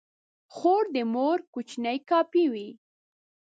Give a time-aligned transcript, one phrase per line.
[0.55, 2.69] خور د مور کوچنۍ کاپي وي.